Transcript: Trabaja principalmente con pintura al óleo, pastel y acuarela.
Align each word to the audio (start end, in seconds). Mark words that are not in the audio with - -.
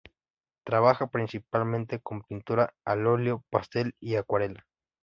Trabaja 0.65 1.05
principalmente 1.11 1.99
con 1.99 2.23
pintura 2.23 2.73
al 2.85 3.05
óleo, 3.05 3.43
pastel 3.51 3.93
y 3.99 4.15
acuarela. 4.15 4.65